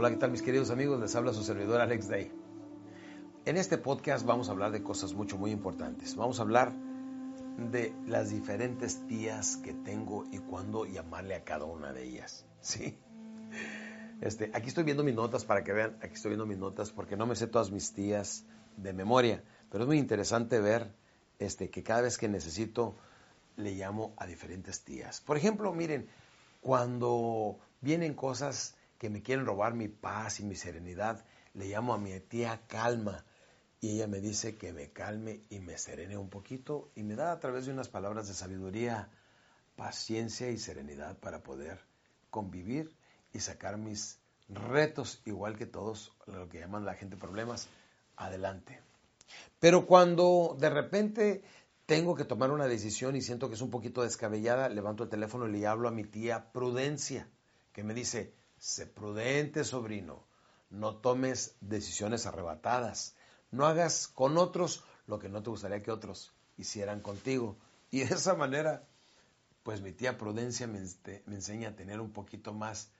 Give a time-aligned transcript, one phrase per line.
[0.00, 1.00] Hola, ¿qué tal mis queridos amigos?
[1.00, 2.30] Les habla su servidor Alex Day.
[3.44, 6.14] En este podcast vamos a hablar de cosas mucho, muy importantes.
[6.14, 6.72] Vamos a hablar
[7.72, 12.46] de las diferentes tías que tengo y cuándo llamarle a cada una de ellas.
[12.60, 12.96] ¿Sí?
[14.20, 17.16] Este, aquí estoy viendo mis notas para que vean, aquí estoy viendo mis notas porque
[17.16, 18.44] no me sé todas mis tías
[18.76, 20.94] de memoria, pero es muy interesante ver
[21.40, 22.94] este, que cada vez que necesito
[23.56, 25.20] le llamo a diferentes tías.
[25.20, 26.08] Por ejemplo, miren,
[26.60, 31.24] cuando vienen cosas que me quieren robar mi paz y mi serenidad,
[31.54, 33.24] le llamo a mi tía Calma
[33.80, 37.30] y ella me dice que me calme y me serene un poquito y me da
[37.30, 39.08] a través de unas palabras de sabiduría,
[39.76, 41.78] paciencia y serenidad para poder
[42.30, 42.96] convivir
[43.32, 47.68] y sacar mis retos, igual que todos, lo que llaman la gente problemas,
[48.16, 48.80] adelante.
[49.60, 51.42] Pero cuando de repente
[51.86, 55.46] tengo que tomar una decisión y siento que es un poquito descabellada, levanto el teléfono
[55.46, 57.28] y le hablo a mi tía Prudencia,
[57.72, 60.24] que me dice, sé prudente, sobrino,
[60.70, 63.16] no tomes decisiones arrebatadas,
[63.50, 67.56] no hagas con otros lo que no te gustaría que otros hicieran contigo.
[67.90, 68.86] Y de esa manera,
[69.62, 70.80] pues mi tía Prudencia me,
[71.26, 72.90] me enseña a tener un poquito más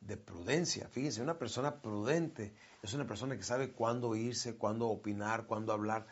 [0.00, 0.88] de prudencia.
[0.88, 6.06] Fíjese, una persona prudente es una persona que sabe cuándo irse, cuándo opinar, cuándo hablar.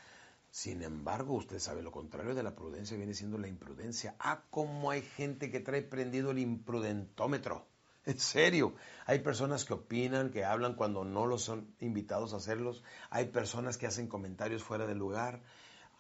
[0.50, 4.16] Sin embargo, usted sabe, lo contrario de la prudencia viene siendo la imprudencia.
[4.18, 7.66] Ah, cómo hay gente que trae prendido el imprudentómetro.
[8.06, 8.74] En serio,
[9.06, 12.82] hay personas que opinan, que hablan cuando no los son invitados a hacerlos.
[13.10, 15.40] Hay personas que hacen comentarios fuera de lugar.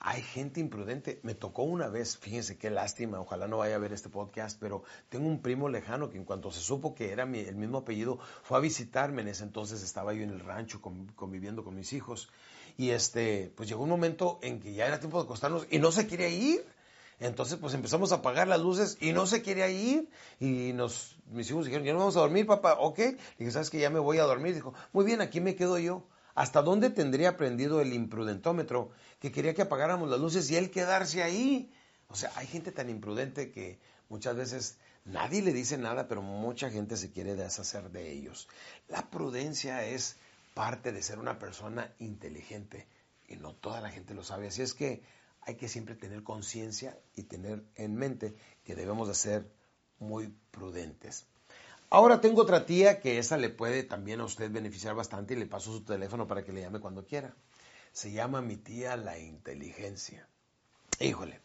[0.00, 1.20] Hay gente imprudente.
[1.22, 4.82] Me tocó una vez, fíjense qué lástima, ojalá no vaya a ver este podcast, pero
[5.08, 8.58] tengo un primo lejano que en cuanto se supo que era el mismo apellido, fue
[8.58, 9.22] a visitarme.
[9.22, 12.28] En ese entonces estaba yo en el rancho conviviendo con mis hijos.
[12.76, 15.90] Y este, pues llegó un momento en que ya era tiempo de acostarnos y no
[15.90, 16.66] se quería ir.
[17.20, 20.08] Entonces, pues empezamos a apagar las luces y no se quería ir.
[20.40, 22.74] Y nos, mis hijos dijeron, ya no vamos a dormir, papá.
[22.80, 22.98] Ok.
[22.98, 24.54] Le dije, ¿sabes que Ya me voy a dormir.
[24.54, 26.06] Dijo, muy bien, aquí me quedo yo.
[26.34, 28.90] ¿Hasta dónde tendría prendido el imprudentómetro
[29.20, 31.72] que quería que apagáramos las luces y él quedarse ahí?
[32.08, 33.78] O sea, hay gente tan imprudente que
[34.08, 38.48] muchas veces nadie le dice nada, pero mucha gente se quiere deshacer de ellos.
[38.88, 40.16] La prudencia es
[40.54, 42.88] parte de ser una persona inteligente
[43.28, 44.48] y no toda la gente lo sabe.
[44.48, 45.02] Así es que
[45.46, 48.34] hay que siempre tener conciencia y tener en mente
[48.64, 49.50] que debemos de ser
[49.98, 51.26] muy prudentes.
[51.90, 55.46] Ahora tengo otra tía que esa le puede también a usted beneficiar bastante y le
[55.46, 57.34] paso su teléfono para que le llame cuando quiera.
[57.92, 60.26] Se llama mi tía la inteligencia.
[60.98, 61.40] Híjole,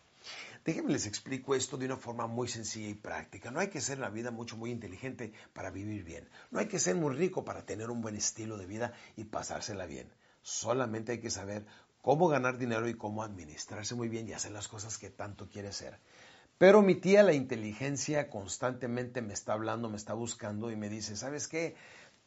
[0.66, 3.52] déjenme les explico esto de una forma muy sencilla y práctica.
[3.52, 6.28] No hay que ser en la vida mucho, muy inteligente para vivir bien.
[6.50, 9.86] No hay que ser muy rico para tener un buen estilo de vida y pasársela
[9.86, 10.12] bien.
[10.42, 11.66] Solamente hay que saber
[12.02, 15.70] cómo ganar dinero y cómo administrarse muy bien y hacer las cosas que tanto quiere
[15.70, 16.00] hacer.
[16.58, 21.16] Pero mi tía, la inteligencia, constantemente me está hablando, me está buscando y me dice,
[21.16, 21.76] ¿sabes qué?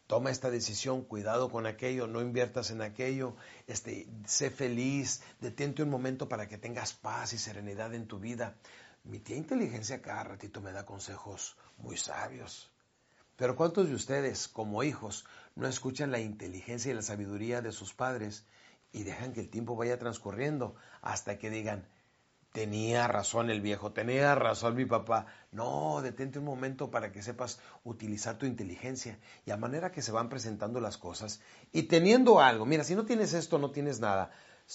[0.07, 5.91] Toma esta decisión, cuidado con aquello, no inviertas en aquello, este, sé feliz, detente un
[5.91, 8.57] momento para que tengas paz y serenidad en tu vida.
[9.05, 12.71] Mi tía inteligencia cada ratito me da consejos muy sabios.
[13.37, 15.25] Pero ¿cuántos de ustedes, como hijos,
[15.57, 18.47] no escuchan la inteligencia y la sabiduría de sus padres
[18.93, 21.87] y dejan que el tiempo vaya transcurriendo hasta que digan,
[22.53, 25.27] tenía razón el viejo, tenía razón mi papá.
[25.51, 30.13] No, detente un momento para que sepas utilizar tu inteligencia y a manera que se
[30.13, 31.41] van presentando las cosas
[31.73, 34.31] y teniendo algo, mira, si no tienes esto, no tienes nada.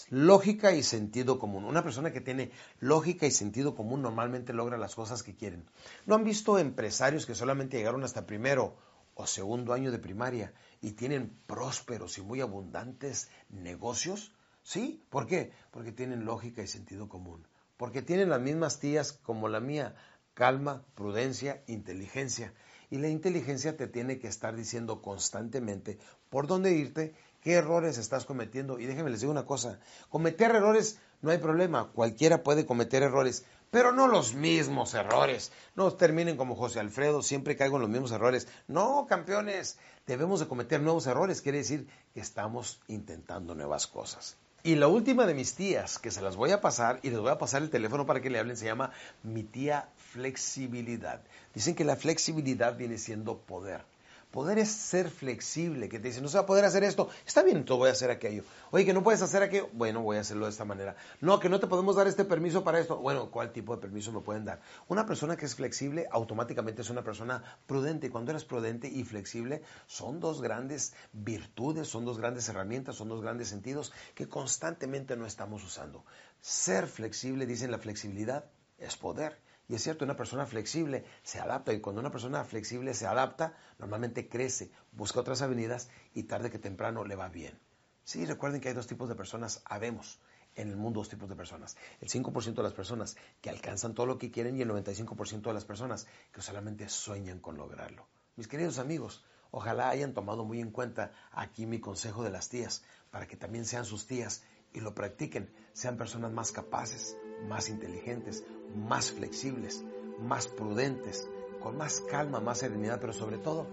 [0.09, 1.63] Lógica y sentido común.
[1.63, 5.66] Una persona que tiene lógica y sentido común normalmente logra las cosas que quieren.
[6.05, 8.75] ¿No han visto empresarios que solamente llegaron hasta primero
[9.17, 14.31] o segundo año de primaria y tienen prósperos y muy abundantes negocios?
[14.61, 15.03] ¿Sí?
[15.09, 15.51] ¿Por qué?
[15.72, 17.47] Porque tienen lógica y sentido común.
[17.78, 19.95] Porque tienen las mismas tías como la mía,
[20.33, 22.53] calma, prudencia, inteligencia.
[22.91, 25.97] Y la inteligencia te tiene que estar diciendo constantemente
[26.29, 27.16] por dónde irte,
[27.47, 28.78] qué errores estás cometiendo.
[28.78, 33.46] Y déjenme les digo una cosa, cometer errores no hay problema, cualquiera puede cometer errores,
[33.72, 35.53] pero no los mismos errores.
[35.74, 38.50] No terminen como José Alfredo, siempre caigo en los mismos errores.
[38.68, 44.35] No, campeones, debemos de cometer nuevos errores, quiere decir que estamos intentando nuevas cosas.
[44.64, 47.32] Y la última de mis tías, que se las voy a pasar y les voy
[47.32, 48.91] a pasar el teléfono para que le hablen, se llama
[49.23, 51.22] mi tía flexibilidad.
[51.55, 53.85] Dicen que la flexibilidad viene siendo poder.
[54.32, 57.44] Poder es ser flexible, que te dice, no se va a poder hacer esto, está
[57.44, 58.44] bien, tú voy a hacer aquello.
[58.72, 60.97] Oye, que no puedes hacer aquello, bueno, voy a hacerlo de esta manera.
[61.22, 64.12] No, que no te podemos dar este permiso para esto, bueno, ¿cuál tipo de permiso
[64.12, 64.62] me pueden dar?
[64.90, 68.09] Una persona que es flexible automáticamente es una persona prudente.
[68.09, 73.22] Cuando eres prudente y flexible, son dos grandes virtudes, son dos grandes herramientas, son dos
[73.22, 76.03] grandes sentidos que constantemente no estamos usando.
[76.41, 78.46] Ser flexible, dicen la flexibilidad,
[78.78, 79.40] es poder.
[79.67, 83.53] Y es cierto, una persona flexible se adapta y cuando una persona flexible se adapta,
[83.79, 87.59] normalmente crece, busca otras avenidas y tarde que temprano le va bien.
[88.03, 90.22] Sí, recuerden que hay dos tipos de personas, habemos
[90.55, 91.78] en el mundo dos tipos de personas.
[92.02, 95.53] El 5% de las personas que alcanzan todo lo que quieren y el 95% de
[95.53, 98.08] las personas que solamente sueñan con lograrlo.
[98.35, 102.84] Mis queridos amigos, ojalá hayan tomado muy en cuenta aquí mi consejo de las tías,
[103.11, 104.43] para que también sean sus tías
[104.73, 107.17] y lo practiquen, sean personas más capaces,
[107.47, 108.43] más inteligentes,
[108.75, 109.84] más flexibles,
[110.19, 111.28] más prudentes,
[111.61, 113.67] con más calma, más serenidad, pero sobre todo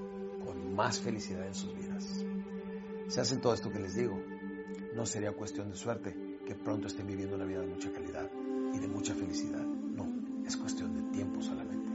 [0.45, 2.25] con más felicidad en sus vidas.
[3.09, 4.19] Si hacen todo esto que les digo,
[4.95, 8.31] no sería cuestión de suerte que pronto estén viviendo una vida de mucha calidad
[8.73, 9.65] y de mucha felicidad.
[9.65, 10.07] No,
[10.47, 11.91] es cuestión de tiempo solamente.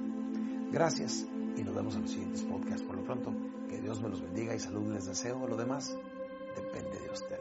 [0.72, 1.25] Gracias
[1.56, 2.84] y nos vemos en los siguientes podcasts.
[2.84, 3.34] Por lo pronto,
[3.69, 5.48] que Dios me los bendiga y salud les deseo.
[5.48, 5.95] Lo demás
[6.56, 7.39] depende de ustedes.